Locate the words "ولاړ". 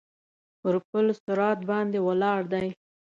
2.07-2.39